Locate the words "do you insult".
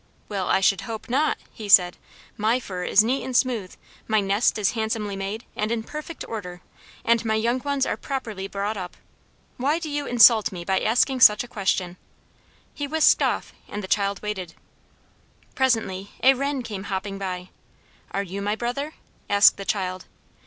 9.77-10.51